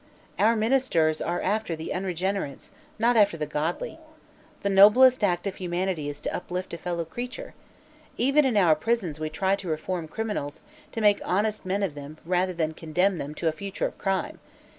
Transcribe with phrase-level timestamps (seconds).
[0.39, 3.99] Our ministers are after the unregenerates, not after the godly.
[4.61, 7.53] The noblest act of humanity is to uplift a fellow creature.
[8.17, 10.61] Even in our prisons we try to reform criminals,
[10.93, 14.39] to make honest men of them rather than condemn them to a future of crime.